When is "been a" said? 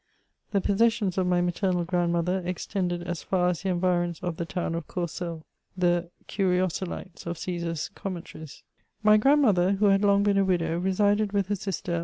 10.23-10.43